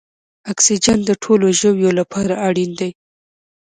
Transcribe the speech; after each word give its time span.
اکسیجن 0.51 0.99
د 1.05 1.11
ټولو 1.23 1.45
ژویو 1.59 1.91
لپاره 1.99 2.33
اړین 2.47 2.71
دی 2.79 2.91